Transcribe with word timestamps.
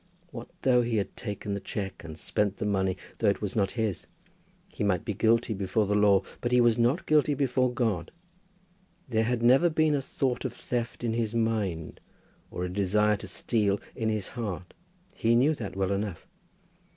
What 0.31 0.49
though 0.63 0.81
he 0.81 0.95
had 0.97 1.15
taken 1.15 1.53
the 1.53 1.59
cheque, 1.59 2.03
and 2.03 2.17
spent 2.17 2.57
the 2.57 2.65
money 2.65 2.97
though 3.19 3.29
it 3.29 3.39
was 3.39 3.55
not 3.55 3.69
his? 3.69 4.07
He 4.67 4.83
might 4.83 5.05
be 5.05 5.13
guilty 5.13 5.53
before 5.53 5.85
the 5.85 5.93
law, 5.93 6.23
but 6.41 6.51
he 6.51 6.59
was 6.59 6.75
not 6.75 7.05
guilty 7.05 7.35
before 7.35 7.71
God. 7.71 8.11
There 9.09 9.25
had 9.25 9.43
never 9.43 9.69
been 9.69 9.93
a 9.93 10.01
thought 10.01 10.43
of 10.43 10.53
theft 10.53 11.03
in 11.03 11.13
his 11.13 11.35
mind, 11.35 11.99
or 12.49 12.63
a 12.63 12.67
desire 12.73 13.17
to 13.17 13.27
steal 13.27 13.79
in 13.95 14.09
his 14.09 14.29
heart. 14.29 14.73
He 15.15 15.35
knew 15.35 15.53
that 15.53 15.75
well 15.75 15.91
enough. 15.91 16.25